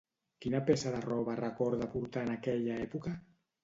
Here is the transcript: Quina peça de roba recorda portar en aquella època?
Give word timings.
Quina 0.45 0.61
peça 0.69 0.93
de 0.95 1.03
roba 1.05 1.37
recorda 1.43 1.91
portar 1.95 2.27
en 2.29 2.37
aquella 2.41 2.85
època? 2.91 3.19